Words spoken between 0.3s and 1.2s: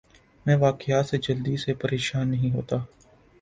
میں واقعات سے